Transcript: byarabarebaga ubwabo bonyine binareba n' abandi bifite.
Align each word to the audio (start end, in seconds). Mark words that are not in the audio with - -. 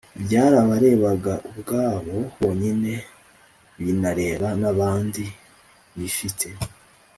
byarabarebaga 0.23 1.33
ubwabo 1.49 2.17
bonyine 2.39 2.93
binareba 3.83 4.47
n' 4.61 4.67
abandi 4.71 5.23
bifite. 5.97 6.47